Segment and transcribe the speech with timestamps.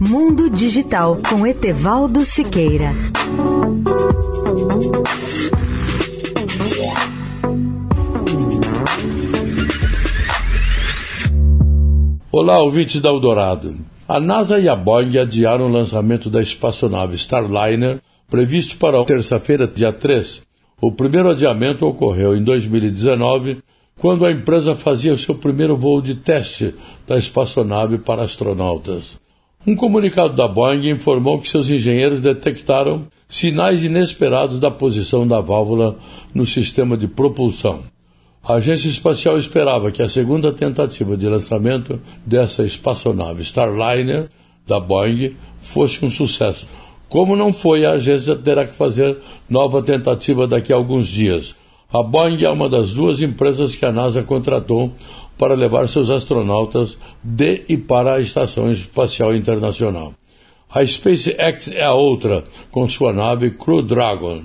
[0.00, 2.92] Mundo Digital com Etevaldo Siqueira.
[12.30, 13.74] Olá, ouvintes da Eldorado.
[14.06, 19.92] A NASA e a Boeing adiaram o lançamento da espaçonave Starliner, previsto para terça-feira, dia
[19.92, 20.42] 3.
[20.80, 23.58] O primeiro adiamento ocorreu em 2019,
[23.98, 26.72] quando a empresa fazia o seu primeiro voo de teste
[27.04, 29.18] da espaçonave para astronautas.
[29.66, 35.98] Um comunicado da Boeing informou que seus engenheiros detectaram sinais inesperados da posição da válvula
[36.32, 37.80] no sistema de propulsão.
[38.42, 44.28] A agência espacial esperava que a segunda tentativa de lançamento dessa espaçonave Starliner
[44.66, 46.66] da Boeing fosse um sucesso.
[47.08, 49.18] Como não foi, a agência terá que fazer
[49.50, 51.54] nova tentativa daqui a alguns dias.
[51.92, 54.92] A Boeing é uma das duas empresas que a NASA contratou
[55.38, 60.12] para levar seus astronautas de e para a Estação Espacial Internacional.
[60.70, 64.42] A SpaceX é a outra, com sua nave Crew Dragon.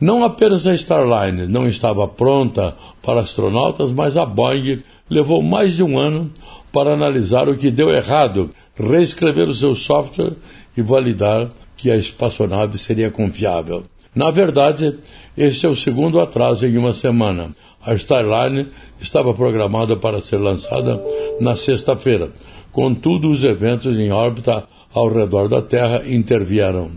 [0.00, 5.82] Não apenas a Starliner não estava pronta para astronautas, mas a Boeing levou mais de
[5.82, 6.30] um ano
[6.70, 10.36] para analisar o que deu errado, reescrever o seu software
[10.76, 13.84] e validar que a espaçonave seria confiável.
[14.18, 14.98] Na verdade,
[15.36, 17.54] este é o segundo atraso em uma semana.
[17.80, 18.66] A Starline
[19.00, 21.00] estava programada para ser lançada
[21.40, 22.32] na sexta-feira.
[22.72, 26.90] Contudo, os eventos em órbita ao redor da Terra intervieram.